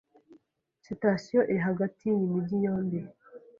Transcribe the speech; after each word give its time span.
Sitasiyo 0.85 1.41
iri 1.51 1.61
hagati 1.67 2.01
yiyi 2.09 2.25
mijyi 2.33 2.57
yombi. 2.65 2.99